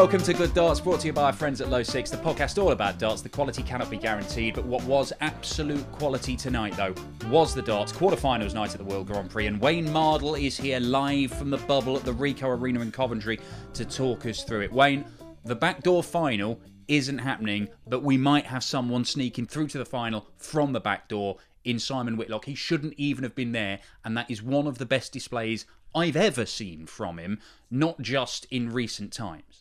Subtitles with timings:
[0.00, 2.72] welcome to Good Darts, brought to you by our friends at Low6, the podcast all
[2.72, 3.20] about darts.
[3.20, 6.94] The quality cannot be guaranteed, but what was absolute quality tonight, though,
[7.28, 9.46] was the darts quarterfinals night at the World Grand Prix.
[9.46, 13.40] And Wayne Mardle is here live from the bubble at the Ricoh Arena in Coventry
[13.74, 14.72] to talk us through it.
[14.72, 15.04] Wayne,
[15.44, 16.58] the backdoor final
[16.88, 21.08] isn't happening, but we might have someone sneaking through to the final from the back
[21.08, 22.46] door in Simon Whitlock.
[22.46, 26.16] He shouldn't even have been there, and that is one of the best displays I've
[26.16, 27.38] ever seen from him,
[27.70, 29.59] not just in recent times.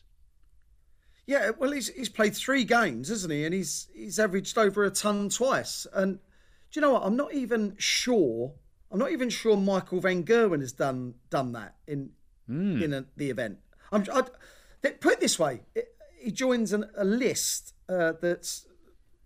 [1.29, 3.45] Yeah, well, he's he's played three games, hasn't he?
[3.45, 5.85] And he's he's averaged over a ton twice.
[5.93, 7.03] And do you know what?
[7.05, 8.55] I'm not even sure.
[8.91, 12.09] I'm not even sure Michael Van Gerwen has done done that in
[12.49, 12.81] mm.
[12.81, 13.59] in a, the event.
[13.91, 14.31] I'm I'd,
[15.01, 18.65] put it this way: it, he joins an, a list uh, that's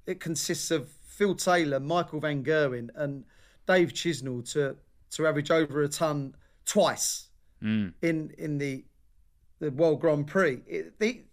[0.06, 3.24] it consists of Phil Taylor, Michael Van Gerwen, and
[3.66, 4.76] Dave Chisnall to
[5.12, 7.30] to average over a ton twice
[7.64, 7.94] mm.
[8.02, 8.84] in in the
[9.62, 10.60] the World Grand Prix.
[10.68, 11.24] It, the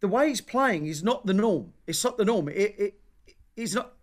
[0.00, 1.72] the way he's playing is not the norm.
[1.86, 2.48] It's not the norm.
[2.48, 3.00] It, it,
[3.56, 3.94] he's not.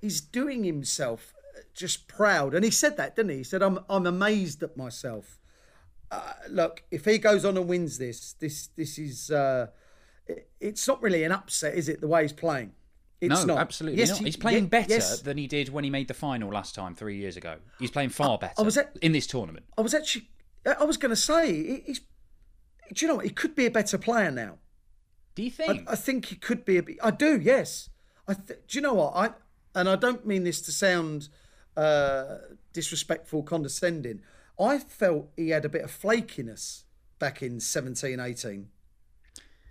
[0.00, 1.34] He's doing himself
[1.74, 3.38] just proud, and he said that, didn't he?
[3.38, 5.38] He said, "I'm I'm amazed at myself."
[6.10, 9.30] Uh, look, if he goes on and wins this, this this is.
[9.30, 9.68] Uh,
[10.26, 12.00] it, it's not really an upset, is it?
[12.00, 12.72] The way he's playing.
[13.20, 13.58] It's no, not.
[13.58, 14.20] absolutely yes, not.
[14.20, 15.20] He's playing better yes.
[15.20, 17.56] than he did when he made the final last time three years ago.
[17.78, 19.66] He's playing far better I was at, in this tournament.
[19.76, 20.30] I was actually,
[20.64, 22.00] I was going to say, he's.
[22.92, 23.26] Do you know what?
[23.26, 24.58] He could be a better player now.
[25.34, 25.88] Do you think?
[25.88, 26.98] I, I think he could be a bit.
[27.02, 27.40] I do.
[27.40, 27.90] Yes.
[28.26, 28.34] I.
[28.34, 29.12] Th- do you know what?
[29.14, 29.30] I
[29.74, 31.28] and I don't mean this to sound
[31.76, 32.38] uh,
[32.72, 34.22] disrespectful, condescending.
[34.58, 36.84] I felt he had a bit of flakiness
[37.18, 38.68] back in 17, 18.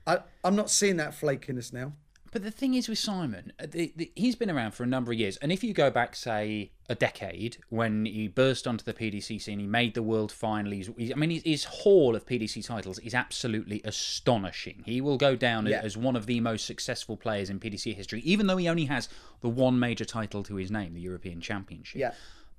[0.08, 1.94] I, I'm not seeing that flakiness now.
[2.32, 5.12] But the thing is with Simon, uh, the, the, he's been around for a number
[5.12, 8.94] of years, and if you go back, say, a decade when he burst onto the
[8.94, 10.86] PDC scene, he made the world finally.
[11.12, 14.84] I mean, his, his, haul of PDC titles is absolutely astonishing.
[14.86, 15.82] He will go down yeah.
[15.84, 19.10] as one of the most successful players in PDC history, even though he only has
[19.42, 22.00] the one major title to his name, the European Championship.
[22.00, 22.14] Yeah.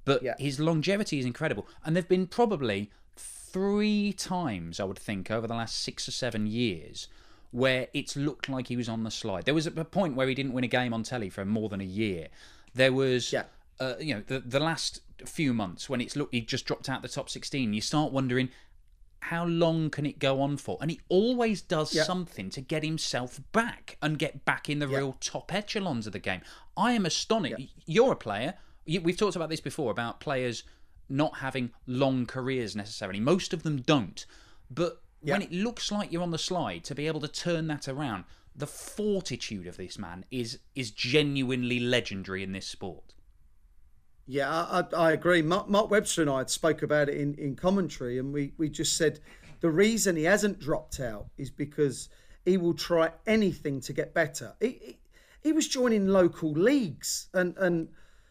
[0.05, 0.35] But yeah.
[0.39, 5.55] his longevity is incredible, and there've been probably three times, I would think, over the
[5.55, 7.09] last six or seven years
[7.51, 9.45] where it's looked like he was on the slide.
[9.45, 11.81] There was a point where he didn't win a game on telly for more than
[11.81, 12.29] a year.
[12.75, 13.45] There was, yeah.
[13.81, 17.03] uh, you know, the the last few months when it's looked he just dropped out
[17.03, 17.73] the top sixteen.
[17.73, 18.51] You start wondering
[19.21, 20.79] how long can it go on for?
[20.81, 22.05] And he always does yeah.
[22.05, 24.97] something to get himself back and get back in the yeah.
[24.97, 26.41] real top echelons of the game.
[26.77, 27.75] I am astonished.
[27.85, 28.55] You're a player.
[28.87, 30.65] We've talked about this before about players
[31.09, 33.21] not having long careers necessarily.
[33.21, 34.25] Most of them don't.
[34.71, 35.35] But Yep.
[35.35, 38.25] When it looks like you're on the slide, to be able to turn that around,
[38.57, 43.15] the fortitude of this man is is genuinely legendary in this sport.
[44.27, 45.43] Yeah, I, I agree.
[45.43, 48.97] Mark, Mark, Webster and I spoke about it in, in commentary, and we, we just
[48.97, 49.19] said
[49.61, 52.09] the reason he hasn't dropped out is because
[52.45, 54.55] he will try anything to get better.
[54.61, 54.99] He, he,
[55.43, 57.89] he was joining local leagues and, and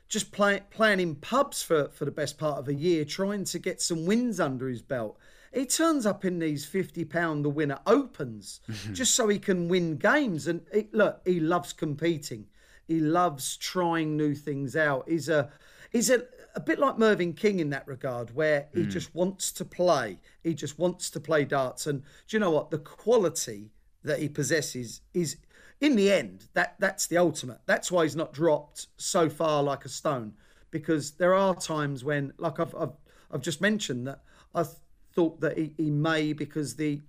[0.08, 3.60] just play, playing in pubs for, for the best part of a year, trying to
[3.60, 5.18] get some wins under his belt.
[5.54, 8.62] He turns up in these fifty pound the winner opens
[8.94, 10.48] just so he can win games.
[10.48, 12.48] And he, look, he loves competing.
[12.88, 15.08] He loves trying new things out.
[15.08, 15.52] He's a
[15.92, 16.24] he's a,
[16.56, 18.90] a bit like Mervyn King in that regard, where he mm.
[18.90, 20.20] just wants to play.
[20.44, 21.88] He just wants to play darts.
[21.88, 22.72] And do you know what?
[22.72, 23.72] The quality
[24.04, 25.38] that he possesses is
[25.82, 27.60] in the end, that that's the ultimate.
[27.66, 30.34] That's why he's not dropped so far like a stone.
[30.72, 32.94] Because there are times when, like I've I've,
[33.32, 34.22] I've just mentioned, that
[34.54, 34.66] I
[35.20, 37.02] thought that he, he may because the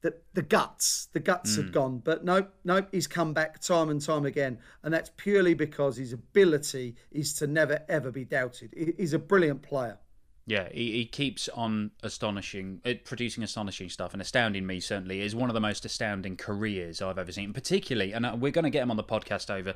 [0.00, 1.56] the the guts the guts mm.
[1.58, 1.70] had hmm.
[1.70, 5.98] gone but no, no, he's come back time and time again and that's purely because
[5.98, 9.98] his ability is to never ever be doubted he's a brilliant player
[10.44, 15.36] yeah, he, he keeps on astonishing, uh, producing astonishing stuff, and astounding me certainly is
[15.36, 17.52] one of the most astounding careers I've ever seen.
[17.52, 19.74] Particularly, and uh, we're going to get him on the podcast over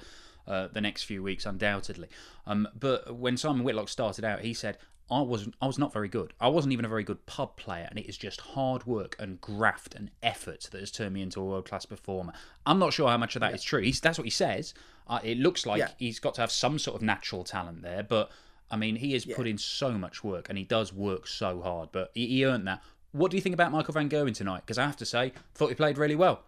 [0.48, 2.08] uh, the next few weeks, undoubtedly.
[2.48, 4.78] Um, but when Simon Whitlock started out, he said,
[5.10, 6.34] I was I was not very good.
[6.40, 9.40] I wasn't even a very good pub player, and it is just hard work and
[9.40, 12.32] graft and effort that has turned me into a world class performer.
[12.64, 13.54] I'm not sure how much of that yeah.
[13.54, 13.82] is true.
[13.82, 14.74] He's, that's what he says.
[15.06, 15.90] Uh, it looks like yeah.
[15.96, 18.32] he's got to have some sort of natural talent there, but
[18.68, 19.36] I mean, he has yeah.
[19.36, 21.90] put in so much work, and he does work so hard.
[21.92, 22.82] But he, he earned that.
[23.12, 24.62] What do you think about Michael Van Gerwen tonight?
[24.66, 26.42] Because I have to say, thought he played really well,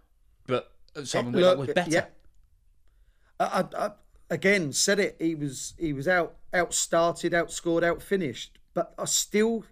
[0.47, 0.73] but
[1.05, 2.09] Simon Whitlock was better.
[3.41, 3.91] I, I,
[4.31, 5.17] again said it.
[5.19, 8.59] He was he was out out started, outscored, out finished.
[8.75, 9.65] But I still,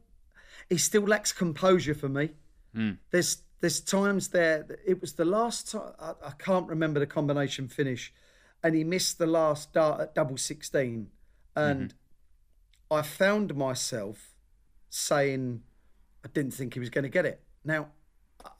[0.69, 2.31] he still lacks composure for me.
[2.75, 2.99] Mm.
[3.11, 4.67] There's there's times there.
[4.87, 8.13] It was the last time I, I, can't remember the combination finish,
[8.63, 11.09] and he missed the last dart at double sixteen,
[11.55, 12.99] and mm-hmm.
[12.99, 14.35] I found myself
[14.91, 15.63] saying
[16.25, 17.41] I didn't think he was going to get it.
[17.65, 17.89] Now,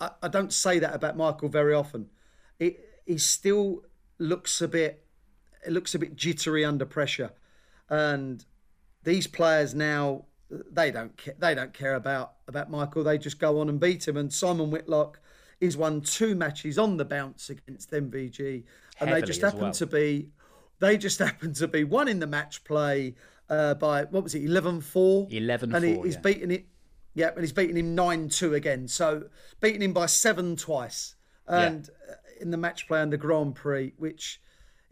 [0.01, 2.09] I, I don't say that about Michael very often.
[2.59, 3.83] It, he still
[4.19, 5.06] looks a bit,
[5.67, 7.33] it looks a bit jittery under pressure,
[7.89, 8.45] and
[9.03, 13.05] these players now they don't care, they don't care about about Michael.
[13.05, 14.17] They just go on and beat him.
[14.17, 15.21] And Simon Whitlock
[15.61, 18.65] is won two matches on the bounce against MVG, and
[18.97, 19.73] Heavily they just happen well.
[19.73, 20.31] to be
[20.79, 23.15] they just happen to be one in the match play
[23.49, 26.21] uh, by what was it 11-4 11-4, and he, he's yeah.
[26.21, 26.67] beaten it
[27.15, 29.25] yeah and he's beaten him 9-2 again so
[29.61, 31.15] beating him by seven twice
[31.47, 34.41] and uh, in the match play and the Grand Prix which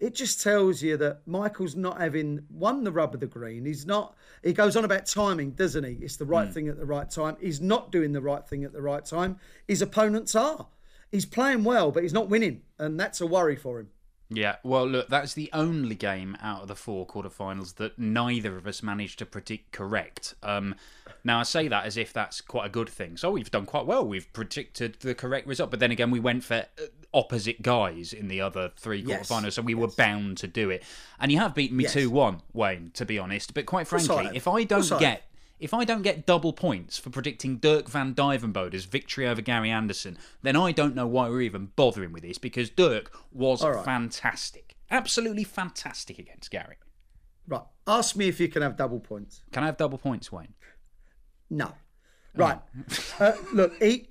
[0.05, 3.65] it just tells you that Michael's not having won the rub of the green.
[3.65, 4.15] He's not.
[4.43, 5.93] He goes on about timing, doesn't he?
[5.95, 6.53] It's the right mm.
[6.53, 7.39] thing at the right time.
[7.41, 9.39] He's not doing the right thing at the right time.
[9.67, 10.67] His opponents are.
[11.11, 13.89] He's playing well, but he's not winning, and that's a worry for him.
[14.35, 18.67] Yeah, well, look, that's the only game out of the four quarterfinals that neither of
[18.67, 20.35] us managed to predict correct.
[20.43, 20.75] Um,
[21.23, 23.17] now, I say that as if that's quite a good thing.
[23.17, 24.07] So we've done quite well.
[24.07, 26.83] We've predicted the correct result, but then again, we went for uh,
[27.13, 30.83] opposite guys in the other three Yes, quarterfinals, so we were bound to do it.
[31.21, 31.93] And you have beaten me Yes.
[31.95, 32.91] two one, Wayne.
[32.95, 35.23] To be honest, but quite frankly, if I don't get
[35.59, 40.19] if I don't get double points for predicting Dirk van Duijvenbode's victory over Gary Anderson,
[40.43, 43.85] then I don't know why we're even bothering with this because Dirk was right.
[43.85, 44.77] fantastic.
[44.91, 46.77] Absolutely fantastic against Gary.
[47.47, 47.63] Right.
[47.87, 49.43] Ask me if you can have double points.
[49.53, 50.55] Can I have double points, Wayne?
[51.51, 51.73] No.
[52.35, 52.59] Right.
[53.21, 54.09] uh, look, he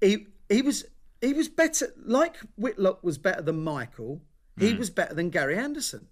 [0.00, 0.84] he he was
[1.20, 1.92] he was better.
[2.04, 4.22] Like Whitlock was better than Michael.
[4.58, 6.08] He was better than Gary Anderson.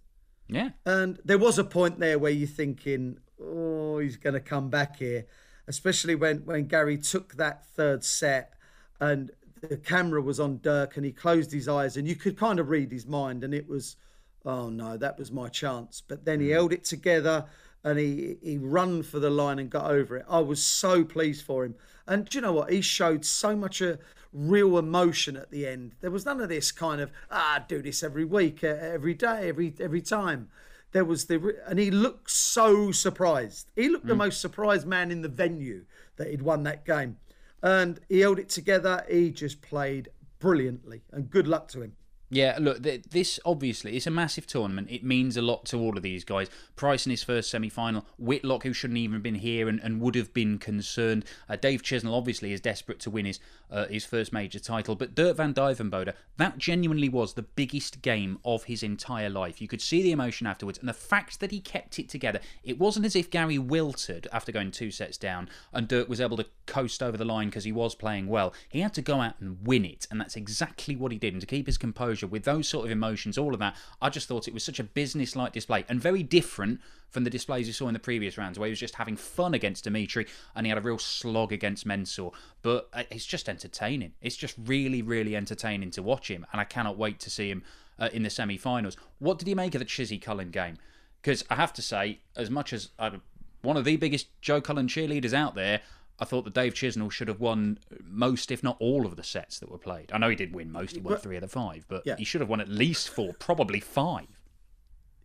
[0.49, 0.71] Yeah.
[0.85, 3.66] And there was a point there where you're thinking, oh,
[4.03, 5.27] he's going to come back here,
[5.67, 8.55] especially when, when Gary took that third set
[9.01, 12.59] and the camera was on Dirk and he closed his eyes and you could kind
[12.59, 13.97] of read his mind and it was,
[14.45, 16.03] oh no, that was my chance.
[16.07, 17.47] But then he held it together
[17.85, 20.27] and he, he run for the line and got over it.
[20.29, 21.77] I was so pleased for him.
[22.07, 22.73] And do you know what?
[22.73, 23.99] He showed so much a
[24.33, 25.93] real emotion at the end.
[26.01, 29.49] There was none of this kind of ah, do this every week, uh, every day,
[29.49, 30.49] every every time.
[30.97, 33.69] There was the and he looked so surprised.
[33.77, 34.25] He looked the mm.
[34.25, 35.85] most surprised man in the venue
[36.17, 37.19] that he'd won that game,
[37.63, 39.05] and he held it together.
[39.07, 40.09] He just played
[40.39, 41.93] brilliantly, and good luck to him.
[42.29, 44.89] Yeah, look, th- this obviously it's a massive tournament.
[44.91, 46.51] It means a lot to all of these guys.
[46.75, 50.01] Price in his first semi final, Whitlock, who shouldn't even have been here and, and
[50.01, 51.25] would have been concerned.
[51.49, 53.39] Uh, Dave Chisnall obviously is desperate to win his
[53.71, 58.39] uh, his first major title, but Dirk van Duijvenbode, that genuinely was the biggest game
[58.45, 59.61] of his entire life.
[59.61, 62.41] You could see the emotion afterwards, and the fact that he kept it together.
[62.65, 66.37] It wasn't as if Gary wilted after going two sets down, and Dirk was able
[66.39, 68.53] to coast over the line because he was playing well.
[68.69, 71.33] He had to go out and win it, and that's exactly what he did.
[71.35, 74.29] And to keep his composure with those sort of emotions, all of that, I just
[74.29, 76.81] thought it was such a business-like display and very different
[77.11, 79.55] from the displays we saw in the previous rounds, where he was just having fun
[79.55, 82.33] against Dimitri and he had a real slog against Mensur.
[82.63, 84.13] But uh, it's just entertaining.
[84.21, 87.63] It's just really, really entertaining to watch him, and I cannot wait to see him
[87.99, 88.97] uh, in the semi-finals.
[89.19, 90.77] What did he make of the Chizzy Cullen game?
[91.23, 93.23] Because I have to say, as much as I'm
[93.63, 95.81] one of the biggest Joe Cullen cheerleaders out there,
[96.19, 99.59] I thought that Dave Chisnall should have won most, if not all, of the sets
[99.59, 100.11] that were played.
[100.13, 102.17] I know he did win most; he won three of the five, but Yeah.
[102.17, 104.27] he should have won at least four, probably five.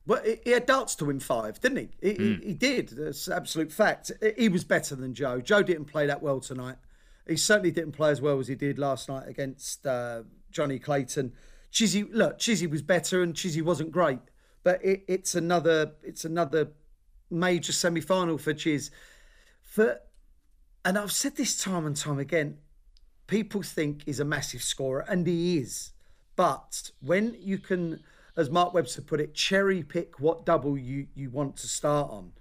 [0.06, 2.10] Well, he- had darts to win five, didn't he?
[2.10, 2.90] He, he, he did.
[2.90, 4.12] That's absolute fact.
[4.38, 5.40] He was better than Joe.
[5.40, 6.78] Joe didn't play that well tonight.
[7.28, 11.34] He certainly didn't play as well as he did last night against uh, Johnny Clayton.
[11.72, 14.20] Chizzy, look, Chizzy was better and Chizzy wasn't great,
[14.64, 16.72] but it, it's another, it's another
[17.30, 18.90] major semi-final for Chiz.
[19.62, 20.00] For,
[20.84, 22.58] and I've said this time and time again.
[23.28, 25.92] People think he's a massive scorer, and he is.
[26.36, 28.02] But when you can,
[28.36, 32.32] as Mark Webster put it, cherry pick what double you, you want to start on,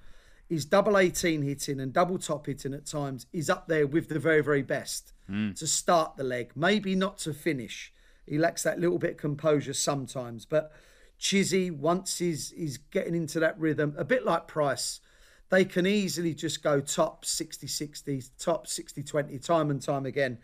[0.49, 4.19] his double 18 hitting and double top hitting at times is up there with the
[4.19, 5.53] very, very best hmm.
[5.53, 6.51] to start the leg.
[6.57, 7.93] Maybe not to finish.
[8.27, 10.47] He lacks that little bit of composure sometimes.
[10.47, 10.73] But
[11.21, 15.01] Chizzy, once he's, he's getting into that rhythm, a bit like Price,
[15.50, 20.38] they can easily just go top 60 60, top 60 20, time and time again.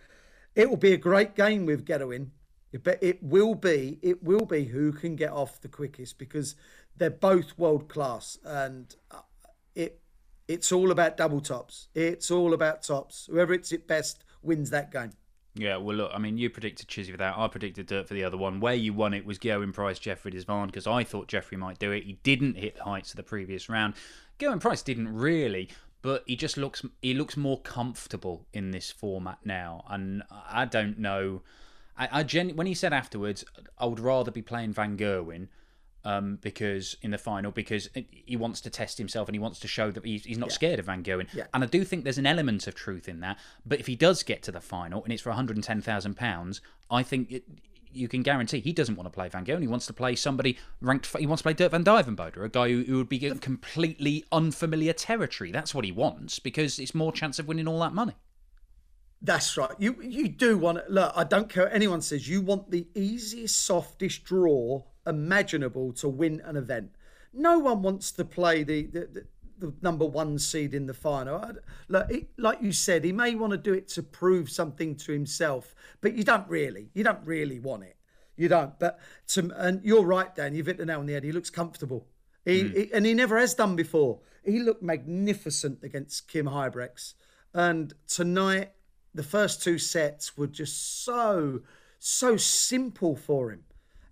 [0.55, 2.29] It will be a great game with Gerwyn.
[2.83, 6.57] But it will be, it will be who can get off the quickest because
[6.97, 9.21] they're both world class, and uh,
[9.75, 10.01] it
[10.49, 11.89] it's all about double tops.
[11.95, 13.29] It's all about tops.
[13.31, 15.13] Whoever hits it best wins that game.
[15.59, 17.35] Yeah, well, look, I mean, you predicted Chizzy for that.
[17.37, 18.61] I predicted Dirk for the other one.
[18.61, 21.79] Where you won it was Gerwyn Price, Jeffrey de Zwaan, because I thought Jeffrey might
[21.79, 22.05] do it.
[22.05, 23.95] He didn't hit the heights of the previous round.
[24.39, 25.69] Gerwyn Price didn't really,
[26.03, 29.85] but he just looks he looks more comfortable in this format now.
[29.89, 31.43] And I don't know.
[31.97, 33.45] I, I gen- when he said afterwards,
[33.79, 35.49] I would rather be playing Van Gerwen.
[36.05, 39.67] um, because in the final because he wants to test himself and he wants to
[39.67, 41.27] show that he's, he's not scared of Van Gerwen.
[41.35, 41.47] Yeah.
[41.53, 43.39] And I do think there's an element of truth in that.
[43.65, 47.33] But if he does get to the final and it's for 110,000 pounds, I think
[47.33, 47.45] it,
[47.97, 49.63] you can guarantee he doesn't want to play Van Gerwen.
[49.63, 51.17] He wants to play somebody ranked.
[51.19, 54.25] He wants to play Dirk Van Duijvenbode, a guy who, who would be in completely
[54.31, 55.51] unfamiliar territory.
[55.51, 58.15] That's what he wants because it's more chance of winning all that money.
[59.23, 59.71] That's right.
[59.79, 61.13] You you do want to look.
[61.17, 62.29] I don't care what anyone says.
[62.29, 66.91] You want the easiest, softest draw imaginable to win an event.
[67.33, 69.27] No one wants to play the, the,
[69.59, 71.37] the number one seed in the final.
[71.37, 71.53] I-
[71.89, 75.13] Look, it, like you said, he may want to do it to prove something to
[75.13, 76.91] himself, but you don't really.
[76.95, 77.97] You don't really want it.
[78.37, 78.79] You don't.
[78.79, 78.99] But
[79.29, 80.55] to, and you're right, Dan.
[80.55, 81.25] You've hit the nail on the head.
[81.25, 82.07] He looks comfortable.
[82.45, 82.77] He, mm.
[82.77, 84.21] he- and he never has done before.
[84.45, 87.15] He looked magnificent against Kim Huybrechts.
[87.55, 88.73] And tonight,
[89.15, 91.63] the first two sets were just so,
[91.99, 93.65] so simple for him.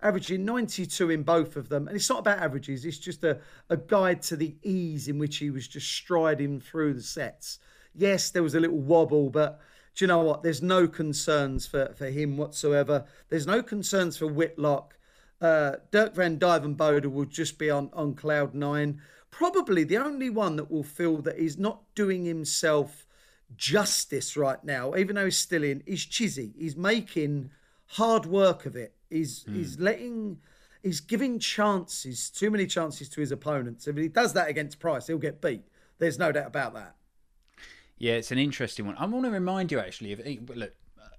[0.04, 1.88] Averaging 92 in both of them.
[1.88, 5.38] And it's not about averages, it's just a, a guide to the ease in which
[5.38, 7.58] he was just striding through the sets.
[7.94, 9.60] Yes, there was a little wobble, but
[9.94, 10.42] do you know what?
[10.42, 13.04] There's no concerns for, for him whatsoever.
[13.28, 14.96] There's no concerns for Whitlock.
[15.40, 19.00] Uh, Dirk van Duijvenbode will just be on, on cloud nine.
[19.30, 23.06] Probably the only one that will feel that he's not doing himself
[23.56, 26.52] justice right now, even though he's still in, is Chizzy.
[26.56, 27.50] He's making
[27.86, 28.94] hard work of it.
[29.14, 29.54] He's hmm.
[29.54, 30.38] he's letting
[30.82, 33.86] he's giving chances, too many chances to his opponents.
[33.86, 35.62] If he does that against Price, he'll get beat.
[35.98, 36.96] There's no doubt about that.
[37.96, 38.96] Yeah, it's an interesting one.
[38.98, 40.74] I want to remind you actually of eh, look.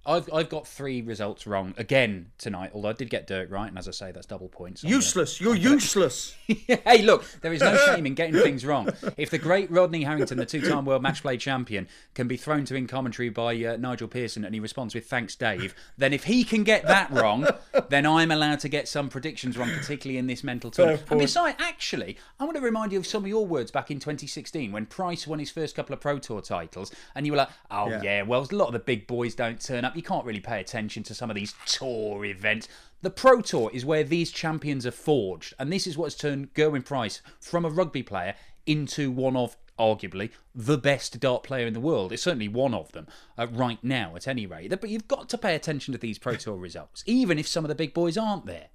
[0.05, 2.71] I've I've got three results wrong again tonight.
[2.73, 4.83] Although I did get Dirk right, and as I say, that's double points.
[4.83, 5.41] I'm gonna- Useless.
[5.41, 6.35] You're useless.
[6.47, 8.89] hey, look, there is no shame in getting things wrong.
[9.17, 12.75] If the great Rodney Harrington, the two-time world match play champion, can be thrown to
[12.75, 16.43] in commentary by uh, Nigel Pearson and he responds with "Thanks, Dave," then if he
[16.43, 17.47] can get that wrong,
[17.89, 21.03] then I'm allowed to get some predictions wrong, particularly in this mental tournament.
[21.09, 23.99] And besides, actually, I want to remind you of some of your words back in
[23.99, 27.49] 2016 when Price won his first couple of Pro Tour titles, and you were like,
[27.71, 28.01] "Oh Yeah.
[28.03, 29.94] yeah, well, a lot of the big boys don't turn up.
[29.95, 32.67] You can't really pay attention to some of these tour events."
[33.01, 36.53] The Pro Tour is where these champions are forged, and this is what has turned
[36.53, 38.35] Gerwyn Price from a rugby player
[38.65, 42.11] into one of arguably the best dart player in the world.
[42.11, 44.69] It's certainly one of them uh, right now, at any rate.
[44.79, 47.69] But you've got to pay attention to these Pro Tour results, even if some of
[47.69, 48.69] the big boys aren't there.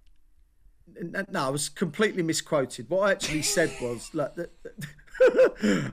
[1.30, 2.90] no, I was completely misquoted.
[2.90, 4.50] What I actually said was, like, the,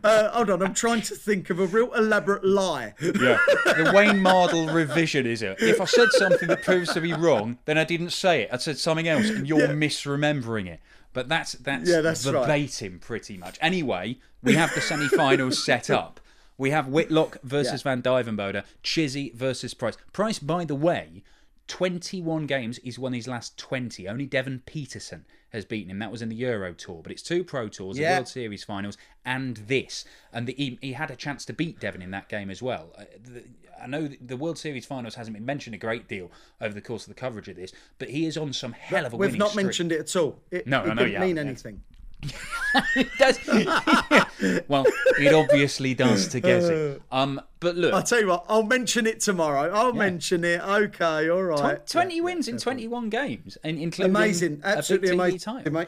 [0.04, 2.94] uh, hold on, I'm trying to think of a real elaborate lie.
[3.02, 3.12] Yeah.
[3.66, 5.58] the Wayne Mardle revision is it?
[5.60, 8.50] If I said something that proves to be wrong, then I didn't say it.
[8.52, 10.80] I said something else, and you're misremembering it.
[11.14, 12.34] But that's that's, Yeah, that's right.
[12.46, 13.58] verbatim, pretty much.
[13.62, 16.20] Anyway, we have the semi-finals set up.
[16.58, 19.98] We have Whitlock versus Van Duijvenbode, Chizzy versus Price.
[20.12, 21.24] Price, by the way,
[21.68, 22.80] 21 games.
[22.84, 24.08] He's won his last 20.
[24.08, 26.00] Only Devon Petersen has beaten him.
[26.00, 28.10] That was in the Euro Tour, but it's two Pro Tours, Yeah.
[28.10, 30.06] the World Series finals, and this.
[30.34, 32.94] And the, he, he had a chance to beat Devon in that game as well.
[32.98, 33.44] Uh, the,
[33.82, 37.04] I know the World Series finals hasn't been mentioned a great deal over the course
[37.04, 39.52] of the coverage of this, but he is on some hell of a We've not
[39.52, 39.66] streak.
[39.66, 40.40] mentioned it at all.
[40.52, 41.82] It, No, it I know didn't you mean haven't, anything.
[42.96, 43.40] it does.
[44.68, 44.86] well,
[45.20, 47.00] it obviously does to Gezi.
[47.12, 49.72] Um, but look, I'll tell you what, I'll mention it tomorrow.
[49.74, 50.62] I'll mention it.
[50.62, 51.86] Okay, all right.
[51.86, 55.72] Tw- 20 wins in 21 games, and including Amazing, absolutely amazing, title.
[55.74, 55.88] mate.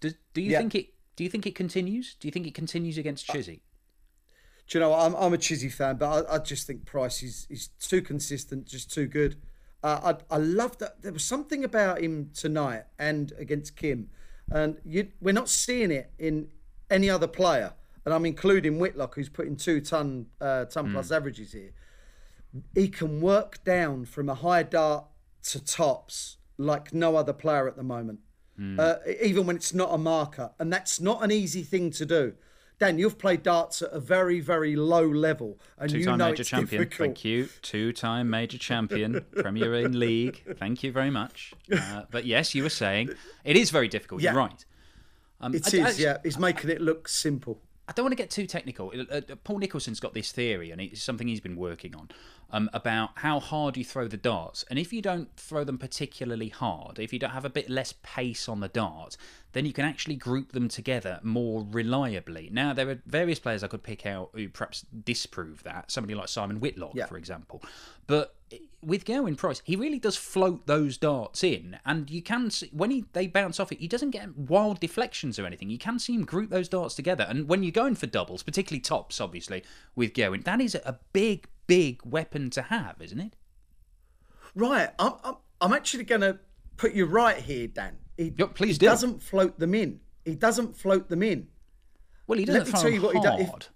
[0.00, 0.58] Do, do you Yeah.
[0.58, 0.94] think it?
[1.16, 2.14] Do you think it continues?
[2.18, 3.60] Do you think it continues against Chizzy?
[4.68, 5.00] Do you know what?
[5.00, 8.66] I'm, I'm a Chizzy fan, but I, I just think Price is, is too consistent,
[8.66, 9.36] just too good.
[9.82, 11.02] Uh, I, I love that.
[11.02, 14.08] There was something about him tonight and against Kim.
[14.50, 16.48] And you, we're not seeing it in
[16.90, 17.72] any other player.
[18.04, 21.72] And I'm including Whitlock, who's putting two ton, uh, ton plus averages here.
[22.74, 25.04] He can work down from a high dart
[25.44, 28.20] to tops like no other player at the moment,
[28.78, 30.50] uh, even when it's not a marker.
[30.58, 32.34] And that's not an easy thing to do.
[32.80, 36.40] Dan, you've played darts at a very, very low level, and you Two-time know major
[36.40, 36.82] it's champion.
[36.84, 37.06] difficult.
[37.08, 37.48] Thank you.
[37.60, 40.42] Two-time major champion, Premier in League.
[40.58, 41.52] Thank you very much.
[41.70, 43.10] Uh, but yes, you were saying
[43.44, 44.22] it is very difficult.
[44.22, 44.32] Yeah.
[44.32, 44.64] You're right.
[45.42, 46.16] Um, It I- is, I- yeah.
[46.24, 47.60] He's making it look simple.
[47.90, 48.92] I don't want to get too technical.
[48.96, 52.08] Uh, uh, Paul Nicholson's got this theory, and it's something he's been working on
[52.52, 54.64] um, about how hard you throw the darts.
[54.70, 57.92] And if you don't throw them particularly hard, if you don't have a bit less
[58.04, 59.16] pace on the dart,
[59.54, 62.48] then you can actually group them together more reliably.
[62.52, 65.90] Now, there are various players I could pick out who perhaps disprove that.
[65.90, 67.06] Somebody like Simon Whitlock, Yeah.
[67.06, 67.60] for example.
[68.06, 68.36] But
[68.82, 72.90] with Gerwyn Price, he really does float those darts in, and you can see when
[72.90, 75.68] he they bounce off it, he doesn't get wild deflections or anything.
[75.70, 78.80] You can see him group those darts together, and when you're going for doubles, particularly
[78.80, 79.62] tops, obviously
[79.94, 83.36] with Gerwyn, that is a big, big weapon to have, isn't it?
[84.54, 84.90] Right.
[84.98, 86.38] I'm, I'm, I'm actually going to
[86.76, 87.98] put you right here, Dan.
[88.16, 88.86] he, Yep, please he do.
[88.86, 90.00] doesn't float them in.
[90.24, 91.48] He doesn't float them in.
[92.26, 93.40] Well, he Let doesn't me tell you them what he does.
[93.40, 93.66] If- hard.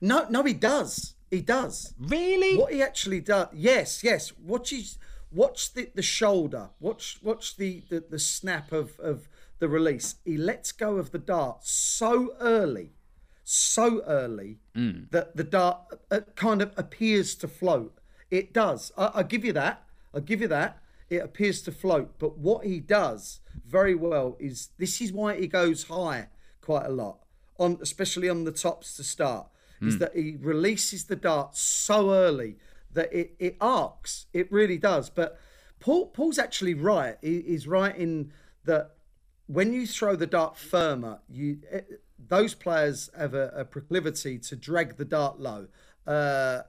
[0.00, 1.14] No, no, he does.
[1.30, 1.94] He does.
[1.98, 2.56] Really?
[2.56, 4.32] What he actually does, yes, yes.
[4.38, 4.98] Watch his,
[5.32, 6.70] watch the, the shoulder.
[6.80, 9.28] Watch watch the, the the snap of of
[9.58, 10.16] the release.
[10.24, 12.92] He lets go of the dart so early,
[13.42, 14.58] so early
[15.10, 15.78] that the dart
[16.10, 17.98] uh, kind of appears to float.
[18.30, 18.92] It does.
[18.96, 19.82] I, I give you that.
[20.14, 20.78] I give you that.
[21.08, 22.18] It appears to float.
[22.18, 26.28] But what he does very well is this is why he goes high
[26.60, 27.18] quite a lot
[27.58, 29.48] on, especially on the tops to start
[29.82, 32.56] is that he releases the dart so early
[32.92, 34.26] that it, it arcs.
[34.32, 35.10] It really does.
[35.10, 35.38] But
[35.80, 37.16] Paul Paul's actually right.
[37.20, 38.32] He, he's right in
[38.64, 38.92] that
[39.46, 41.80] when you throw the dart firmer, you eh,
[42.18, 45.68] those players have a, a proclivity to drag the dart low.
[46.06, 46.62] Uh,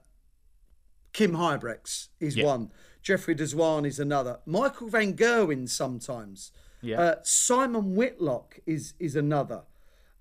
[1.14, 2.46] Kim Huybrechts is Yeah.
[2.46, 2.72] one.
[3.02, 4.40] Jeffrey de Zwaan is another.
[4.46, 6.52] Michael Van Gerwen sometimes.
[6.82, 7.00] Yeah.
[7.00, 9.64] Uh, Simon Whitlock is is another.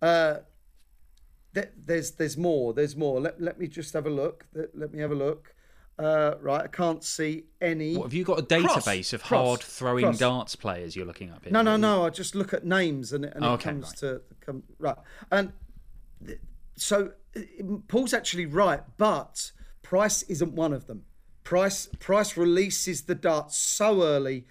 [0.01, 0.39] Uh,
[1.85, 2.73] there's there's more.
[2.75, 3.21] There's more.
[3.21, 4.47] Let, let me just have a look.
[4.55, 5.53] Let, let me have a look.
[5.99, 7.97] Uh, right, I can't see any.
[7.97, 10.19] What, have you got a Cross, database of cross, hard throwing cross.
[10.19, 11.53] darts players you're looking up here?
[11.53, 12.05] No, no, no.
[12.05, 13.97] I just look at names and, it- and it Okay, comes right.
[13.99, 14.97] to come right.
[15.33, 15.53] And
[16.27, 16.39] th-
[16.77, 17.13] so
[17.89, 21.05] Paul's actually right, but Price isn't one of them.
[21.45, 24.45] Price Price releases the dart so early,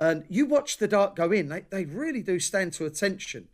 [0.00, 1.48] and you watch the dart go in.
[1.50, 3.48] They they really do stand to attention.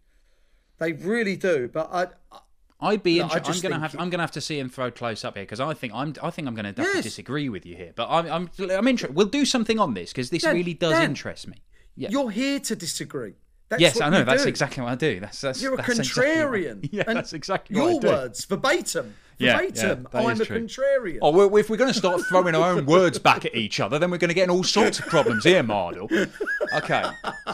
[0.78, 1.68] They really do.
[1.72, 2.38] But I, I
[2.82, 3.18] I'd be.
[3.18, 3.96] No, inter- I'm gonna have.
[3.98, 6.14] I'm gonna have to see him throw close up here because I think I'm.
[6.22, 7.02] I think I'm gonna Yes.
[7.04, 7.92] disagree with you here.
[7.94, 8.26] But I'm.
[8.30, 8.50] I'm.
[8.70, 9.14] I'm interested.
[9.16, 11.04] We'll do something on this because this Dan, really does Dan.
[11.10, 11.56] interest me.
[11.96, 12.08] Yeah.
[12.10, 13.34] you're here to disagree.
[13.68, 14.24] That's yes, what I know.
[14.24, 14.48] That's do.
[14.48, 15.20] exactly what I do.
[15.20, 15.40] That's.
[15.40, 16.88] that's You're a that's exactly what- contrarian.
[16.92, 18.06] yeah, that's exactly your what I do.
[18.08, 19.14] words verbatim.
[19.38, 20.08] Yeah, yeah, Verbatim.
[20.12, 20.60] I'm a true.
[20.60, 21.18] contrarian.
[21.22, 23.98] Oh, well, if we're going to start throwing our own words back at each other,
[23.98, 26.08] then we're going to get in all sorts of problems here, Mardle.
[26.74, 27.04] Okay,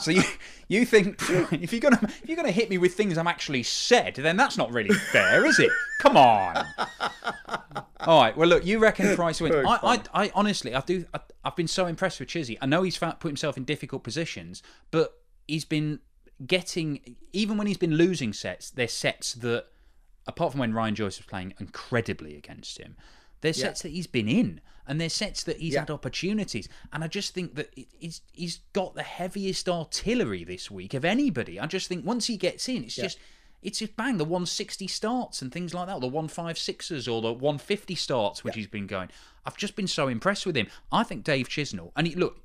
[0.01, 0.23] so you
[0.69, 1.17] you think
[1.53, 4.57] if you're gonna if you're gonna hit me with things I'm actually said, then that's
[4.57, 5.71] not really fair, is it?
[6.01, 6.65] Come on.
[8.01, 8.37] All right.
[8.37, 9.57] Well, look, you reckon Price wins.
[9.57, 10.25] I, I.
[10.25, 11.05] I honestly, I do.
[11.13, 12.57] I, I've been so impressed with Chizzy.
[12.61, 16.01] I know he's put himself in difficult positions, but he's been
[16.47, 18.71] getting even when he's been losing sets.
[18.71, 19.67] They're sets that,
[20.27, 22.97] apart from when Ryan Joyce was playing incredibly against him,
[23.41, 25.81] they're sets that he's been in, and they're sets that he's Yeah.
[25.81, 26.69] had opportunities.
[26.93, 31.61] And I just think that he's he's got the heaviest artillery this week of anybody.
[31.61, 33.19] I just think once he gets in, it's just.
[33.61, 37.33] It's just bang the 160 starts and things like that, or the 156s or the
[37.33, 39.09] 150 starts, which he's been going.
[39.45, 40.69] I've just been so impressed with him.
[40.93, 42.41] I think Dave Chisnall, and he, look,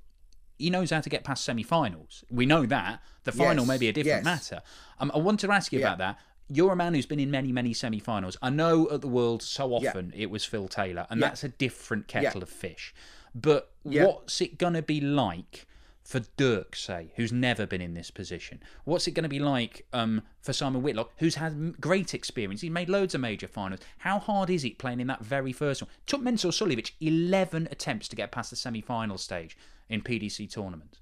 [0.57, 2.23] he knows how to get past semi-finals.
[2.31, 3.03] We know that.
[3.25, 4.51] The final Yes, may be a different yes.
[4.51, 4.63] matter.
[4.99, 5.93] Um, I want to ask you Yeah.
[5.93, 6.19] about that.
[6.49, 8.37] You're a man who's been in many, many semi-finals.
[8.41, 11.27] I know at the World so often it was Phil Taylor, and Yeah.
[11.29, 12.93] that's a different kettle of fish.
[13.33, 14.05] But Yeah.
[14.05, 15.65] what's it going to be like
[16.03, 18.61] for Dirk, say, who's never been in this position?
[18.83, 22.59] What's it going to be like um, for Simon Whitlock, who's had great experience?
[22.61, 23.79] He's made loads of major finals.
[23.99, 25.89] How hard is it playing in that very first one?
[26.05, 30.99] took Mensur Suljovic 11 attempts to get past the semi-final stage in PDC tournaments.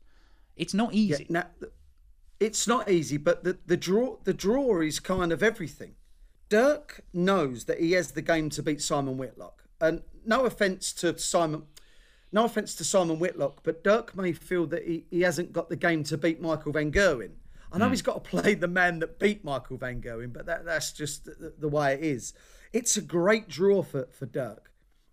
[0.55, 1.25] It's not easy.
[1.29, 1.47] Now,
[2.41, 5.93] it's not easy, but the, the draw the draw is kind of everything.
[6.49, 11.17] Dirk knows that he has the game to beat Simon Whitlock, and no offense to
[11.19, 11.63] Simon,
[12.31, 15.75] no offense to Simon Whitlock, but Dirk may feel that he, he hasn't got the
[15.75, 17.33] game to beat Michael Van Gerwen.
[17.71, 17.91] I know hmm.
[17.91, 21.25] he's got to play the man that beat Michael Van Gerwen, but that, that's just
[21.25, 22.33] the, the way it is.
[22.73, 24.71] It's a great draw for, for Dirk,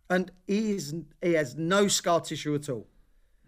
[0.09, 2.87] and he is he has no scar tissue at all.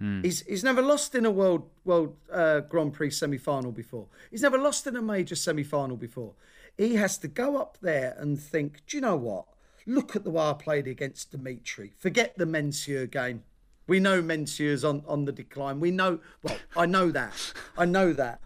[0.00, 4.06] He's he's never lost in a world world uh, Grand Prix semi final before.
[4.30, 6.32] He's never lost in a major semi final before.
[6.78, 9.44] He has to go up there and think, do you know what?
[9.86, 11.92] Look at the way I played against Dimitri.
[11.98, 13.42] Forget the Mensur game.
[13.86, 15.80] We know Mensur's on, on the decline.
[15.80, 17.52] We know, well, I know that.
[17.76, 18.40] I know that.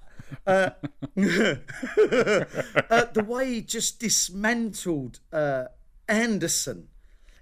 [0.46, 0.70] Uh,
[1.16, 5.66] uh, the way he just dismantled uh,
[6.08, 6.88] Anderson,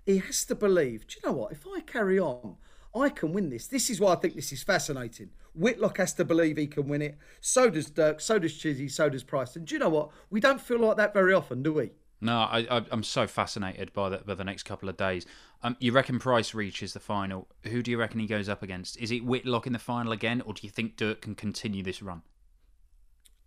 [0.05, 1.53] he has to believe, do you know what?
[1.53, 2.57] If I carry on,
[2.95, 3.67] I can win this.
[3.67, 5.31] This is why I think this is fascinating.
[5.55, 7.17] Whitlock has to believe he can win it.
[7.41, 8.21] So does Dirk.
[8.21, 8.91] So does Chizzy.
[8.91, 9.57] So does Price.
[9.57, 10.11] And do you know what?
[10.31, 11.91] We don't feel like that very often, do we?
[12.21, 15.27] No, I, I, I'm so fascinated by the, by the next couple of days.
[15.63, 17.49] Um, you reckon Price reaches the final?
[17.65, 18.97] Who do you reckon he goes up against?
[18.99, 22.01] Is it Whitlock in the final again, or do you think Dirk can continue this
[22.01, 22.23] run?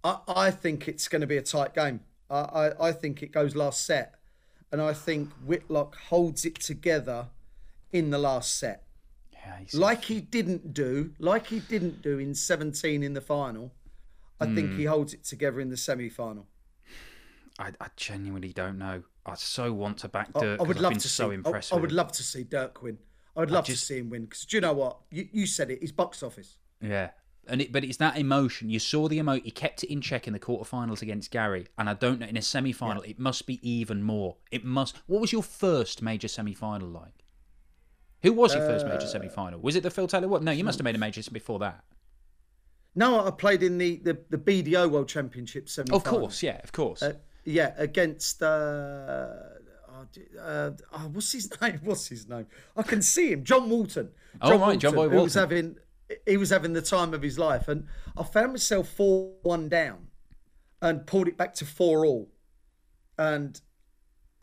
[0.04, 2.02] I, I think it's going to be a tight game.
[2.30, 4.16] I, I, I think it goes last set.
[4.72, 7.28] And I think Whitlock holds it together
[7.94, 8.85] in the last set.
[9.46, 13.74] Yeah, Like he didn't do, like he didn't do in 17 in the final.
[14.40, 14.78] I think Hmm.
[14.78, 16.48] he holds it together in the semi final.
[17.58, 19.04] I, I genuinely don't know.
[19.26, 20.60] I so want to back Dirk.
[20.60, 21.36] I would 'cause love I've been to so see.
[21.36, 21.74] impressed.
[21.74, 21.96] I, I would him.
[21.98, 22.98] love to see Dirk win.
[23.36, 25.00] I would love just- to see him win because do you know what?
[25.10, 25.80] You, you said it.
[25.82, 26.58] He's box office.
[26.82, 27.12] Yeah,
[27.48, 28.70] And it, but it's that emotion.
[28.70, 29.46] You saw the emotion.
[29.46, 32.36] He kept it in check in the quarterfinals against Gary, and I don't know in
[32.38, 33.02] a semi-final.
[33.04, 34.36] It must be even more.
[34.52, 34.98] It must.
[35.08, 37.24] What was your first major semi-final like?
[38.26, 39.60] Who was your first Uh, major semi-final?
[39.60, 40.28] Was it the Phil Taylor?
[40.28, 40.42] What?
[40.42, 41.84] No, you must have made a major before that.
[42.96, 45.94] No, I played in the the, the BDO World Championship semi.
[45.94, 47.04] Of course, yeah, of course.
[47.04, 48.42] Uh, yeah, against.
[48.42, 49.36] Uh,
[49.90, 50.08] oh,
[50.42, 51.80] uh, oh, what's his name?
[51.84, 52.48] What's his name?
[52.76, 54.10] I can see him, John Walton.
[54.42, 55.76] Oh, right, John Boy Who was having
[56.26, 57.86] he was having the time of his life, and
[58.18, 60.08] I found myself four one down,
[60.82, 62.32] and pulled it back to four all,
[63.20, 63.62] and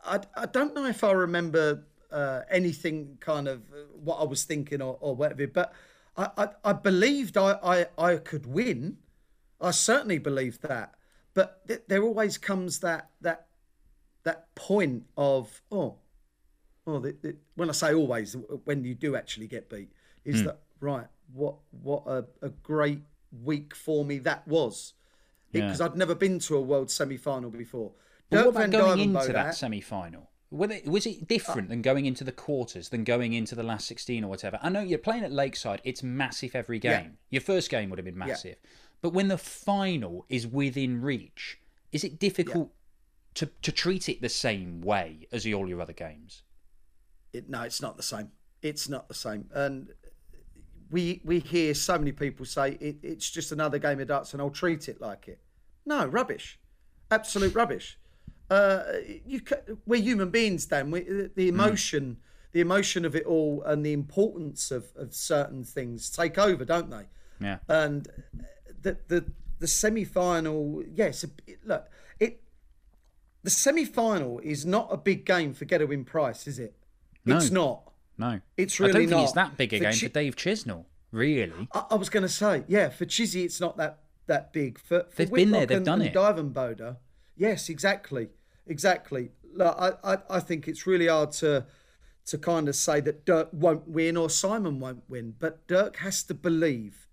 [0.05, 4.43] I I don't know if I remember uh, anything kind of uh, what I was
[4.45, 5.73] thinking or, or whatever, but
[6.15, 8.97] I I, I believed I, I I could win.
[9.59, 10.93] I certainly believed that,
[11.33, 13.47] but th- there always comes that that
[14.23, 15.95] that point of oh
[16.87, 19.89] oh the, the, when I say always when you do actually get beat
[20.25, 23.01] is that right what what a, a great
[23.43, 24.93] week for me that was
[25.51, 25.61] Yeah.
[25.65, 27.91] because I'd never been to a world semi final before.
[28.29, 30.21] But Dirk what about going into that semi-final?
[30.21, 30.29] Was
[30.71, 33.87] it, was it different uh, than going into the quarters than going into the last
[33.87, 34.59] 16 or whatever?
[34.61, 35.81] I know you're playing at Lakeside.
[35.83, 36.91] It's massive every game.
[36.91, 37.09] Yeah.
[37.31, 38.57] Your first game would have been massive.
[39.01, 41.59] But when the final is within reach,
[41.91, 42.71] is it difficult
[43.35, 46.43] to, to treat it the same way as all your other games?
[47.33, 48.31] it, no, it's not the same.
[48.61, 49.49] It's not the same.
[49.53, 49.89] And
[50.89, 54.41] we we hear so many people say it, it's just another game of darts, and
[54.41, 55.39] I'll treat it like it.
[55.85, 56.59] No, rubbish,
[57.11, 57.99] absolute rubbish.
[58.49, 58.83] Uh,
[59.25, 59.41] you
[59.85, 60.91] we're human beings, Dan.
[60.91, 61.01] We,
[61.35, 62.17] the emotion,
[62.51, 66.89] the emotion of it all, and the importance of, of certain things take over, don't
[66.89, 67.07] they?
[67.39, 67.57] Yeah.
[67.67, 68.07] and
[68.81, 69.25] the the
[69.59, 70.83] the semi final.
[70.93, 71.25] Yes,
[71.65, 71.87] look,
[72.19, 72.41] it
[73.43, 76.75] the semi final is not a big game for Gerwyn Price, is it?
[77.25, 77.37] No.
[77.37, 77.91] It's not.
[78.17, 78.41] No.
[78.57, 79.49] It's I don't really think it's not.
[79.49, 81.67] that big a For game Chi- for Dave Chisnall, really.
[81.73, 84.79] I, I was going to say, yeah, for Chizzy, it's not that that big.
[84.79, 86.13] For, for They've been there, Whitlock they've and, done and it.
[87.35, 88.29] Yes, exactly,
[88.67, 89.31] exactly.
[89.53, 91.65] Look, I, I I think it's really hard to
[92.25, 96.23] to kind of say that Dirk won't win or Simon won't win, but Dirk has
[96.23, 97.07] to believe,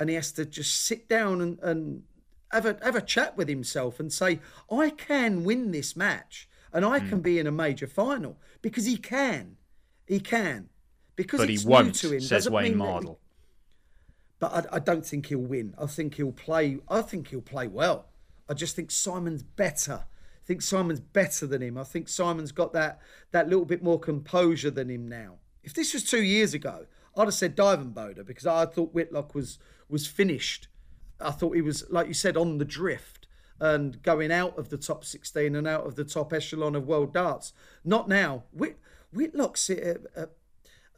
[0.00, 2.02] and he has to just sit down and, and
[2.50, 4.40] have a have a chat with himself and say,
[4.70, 7.08] I can win this match, and I Hmm.
[7.08, 9.56] can be in a major final because he can,
[10.06, 10.70] he can.
[11.14, 13.18] Because But he it's won't, new to him, says Wayne he- Mardle.
[14.38, 15.74] but I, I don't think he'll win.
[15.76, 16.78] I think he'll play.
[16.88, 18.07] I think he'll play well.
[18.48, 20.04] I just think Simon's better.
[20.04, 21.76] I think Simon's better than him.
[21.76, 25.36] I think Simon's got that that little bit more composure than him now.
[25.62, 29.58] If this was two years ago, I'd have said Divenboder because I thought Whitlock was
[29.88, 30.68] was finished.
[31.20, 33.26] I thought he was, like you said, on the drift
[33.60, 37.12] and going out of the top 16 and out of the top echelon of world
[37.12, 37.52] darts.
[37.84, 38.44] Not now.
[38.52, 38.78] Whit,
[39.12, 40.28] Whitlock's a, a,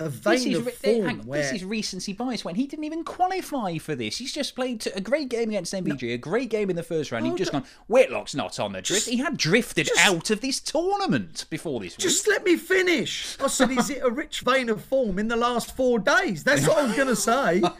[0.01, 2.85] a vein This is, of form hang where this is recency bias when he didn't
[2.85, 4.17] even qualify for this.
[4.19, 7.25] He's just played a great game against MVG, a great game in the first round.
[7.27, 9.07] He's Oh, just gone, Whitlock's not on the drift.
[9.09, 12.01] he had drifted just- out of this tournament before this week.
[12.01, 13.37] Just let me finish.
[13.41, 16.43] I said he's hit a rich vein of form in the last four days.
[16.45, 17.63] That's what I was going to say.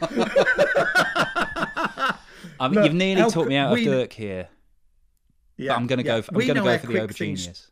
[2.59, 4.47] I mean, Look, you've nearly talked me out of we- Dirk here.
[5.57, 6.15] Yeah, But I'm going to yeah.
[6.17, 6.21] go.
[6.21, 7.67] For, I'm going to go for the things- genius.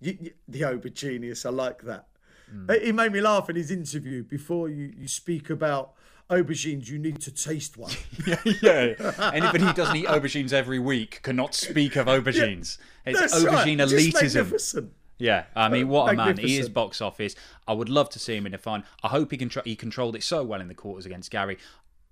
[0.00, 1.44] You, you, the over genius.
[1.44, 2.06] I like that.
[2.54, 2.82] Mm.
[2.82, 4.22] He made me laugh in his interview.
[4.24, 5.92] Before you, you speak about
[6.30, 7.92] aubergines, you need to taste one.
[8.62, 9.30] yeah.
[9.32, 12.78] Anybody who doesn't eat aubergines every week cannot speak of aubergines.
[13.06, 13.66] it's That's right.
[13.66, 14.90] aubergine elitism.
[15.18, 16.36] Yeah, I mean, what a man!
[16.36, 17.34] He is box office.
[17.66, 18.86] I would love to see him in a final.
[19.02, 19.50] I hope he can.
[19.64, 21.58] He controlled it so well in the quarters against Gary.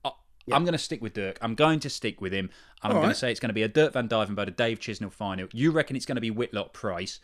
[0.04, 0.10] I,
[0.50, 1.38] I'm going to stick with Dirk.
[1.40, 2.50] I'm going to stick with him.
[2.82, 3.12] And I'm going right.
[3.12, 5.46] to say it's going to be a Dirk Van Duijvenbode, a Dave Chisnall final.
[5.52, 7.20] You reckon it's going to be Whitlock Price?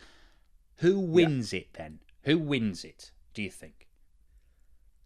[0.77, 1.99] Who wins it then?
[2.23, 3.11] Who wins it?
[3.33, 3.87] Do you think?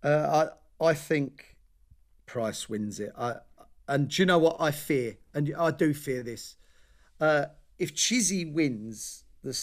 [0.04, 0.50] Uh,
[0.80, 1.58] I I think
[2.26, 3.12] Price wins it.
[3.18, 3.36] I
[3.88, 5.18] and do you know what I fear?
[5.34, 6.56] And I do fear this.
[7.20, 7.46] Uh,
[7.80, 9.58] if Chizzy wins the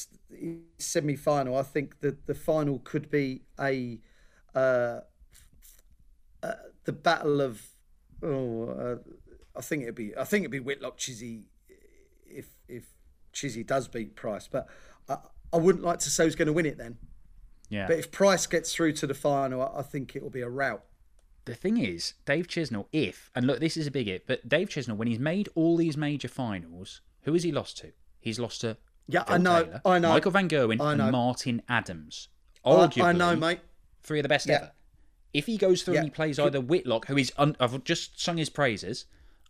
[0.78, 4.00] semi final, I think that the final could be a
[4.54, 5.00] uh,
[6.42, 6.52] uh,
[6.84, 7.62] the battle of.
[8.22, 8.96] Oh, uh,
[9.56, 10.16] I think it'd be.
[10.16, 11.44] I think it'd be Whitlock Chizzy
[12.26, 12.84] if if
[13.32, 14.66] Chizzy does beat Price, but
[15.08, 15.18] I,
[15.52, 16.98] I wouldn't like to say who's going to win it then.
[17.74, 17.86] Yeah.
[17.86, 20.84] But if Price gets through to the final, I think it will be a rout.
[21.46, 24.68] the thing is, Dave Chisnall, if and look, this is a big it, but Dave
[24.70, 27.92] Chisnall, when he's made all these major finals, who has he lost to?
[28.20, 30.08] He's lost to Yeah, Phil I know, Taylor, I know.
[30.10, 32.28] Michael Van Gerwen, and Martin Adams.
[32.64, 33.60] I, Arguably, I know, mate.
[34.02, 34.54] three of the best Yeah.
[34.54, 34.72] ever.
[35.34, 38.38] If he goes through and he plays either Whitlock, who is un- I've just sung
[38.38, 39.04] his praises,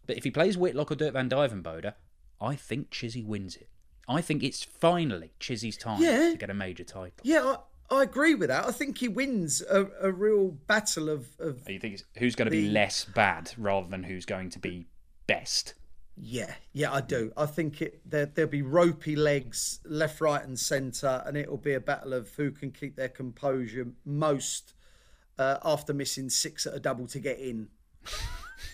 [0.07, 1.93] but if he plays Whitlock or Dirk Van Duijvenbode,
[2.41, 3.69] I think Chizzy wins it.
[4.09, 6.31] I think it's finally Chizzy's time Yeah.
[6.33, 7.13] to get a major title.
[7.23, 7.57] Yeah,
[7.99, 8.67] I, agree with that.
[8.67, 11.69] I think he wins a, a real battle of, of.
[11.69, 14.87] You think who's going to be less bad rather than who's going to be
[15.27, 15.75] best?
[16.17, 17.33] Yeah, yeah, I do.
[17.37, 21.75] I think it there, there'll be ropey legs left, right, and centre, and it'll be
[21.75, 24.75] a battle of who can keep their composure most
[25.39, 27.69] uh, after missing six at a double to get in.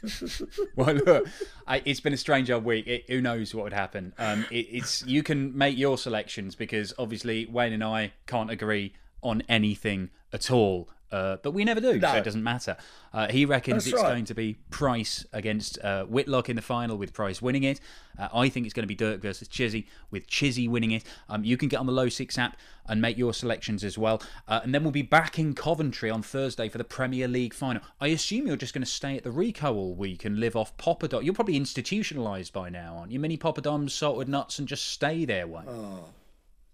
[0.76, 1.28] well, look,
[1.66, 2.86] I, it's been a strange old week.
[2.86, 4.12] It, who knows what would happen?
[4.18, 8.94] Um, it, it's you can make your selections because obviously Wayne and I can't agree
[9.22, 10.88] on anything at all.
[11.12, 12.12] Uh, but we never do, no.
[12.12, 12.76] so it doesn't matter.
[13.12, 14.10] Uh, he reckons That's it's right.
[14.10, 17.80] going to be Price against uh, Whitlock in the final, with Price winning it.
[18.16, 21.02] Uh, I think it's going to be Dirk versus Chizzy, with Chizzy winning it.
[21.28, 22.56] Um, you can get on the Low6 app
[22.86, 24.22] and make your selections as well.
[24.46, 27.82] Uh, and then we'll be back in Coventry on Thursday for the Premier League final.
[28.00, 30.76] I assume you're just going to stay at the Ricoh all week and live off
[30.76, 31.24] poppadom.
[31.24, 33.18] You're probably institutionalised by now, aren't you?
[33.18, 35.64] Mini poppadoms, salted nuts, and just stay there, Wayne.
[35.68, 36.04] Oh,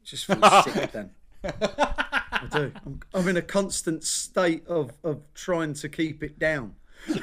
[0.05, 1.11] just feel sick then.
[2.53, 2.73] I do.
[2.85, 6.75] I'm, I'm, in a constant state of, of trying to keep it down.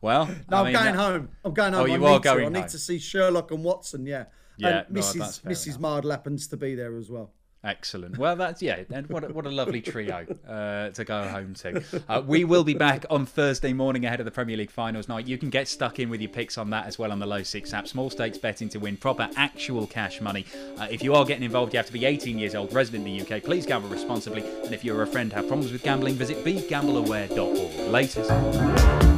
[0.00, 0.94] well, no, I am going that...
[0.94, 1.28] home.
[1.44, 1.90] I'm going oh, home.
[1.90, 2.52] Oh, you I are going.
[2.52, 2.58] To.
[2.58, 4.06] I need to see Sherlock and Watson.
[4.06, 4.24] Yeah.
[4.56, 4.84] Yeah.
[4.86, 5.44] And Mrs.
[5.44, 5.78] No, Mrs.
[5.78, 7.32] Mardle happens to be there as well.
[7.66, 8.16] Excellent.
[8.16, 8.84] Well, that's yeah.
[8.90, 11.82] And what a, what a lovely trio uh, to go home to.
[12.08, 15.26] Uh, we will be back on Thursday morning ahead of the Premier League finals night.
[15.26, 17.72] You can get stuck in with your picks on that as well on the Low6
[17.72, 17.88] app.
[17.88, 20.46] Small stakes betting to win proper actual cash money.
[20.78, 23.16] Uh, if you are getting involved, you have to be 18 years old, resident in
[23.16, 23.42] the UK.
[23.42, 24.44] Please gamble responsibly.
[24.64, 27.90] And if you're a friend have problems with gambling, visit begambleaware.org.
[27.90, 29.15] Latest.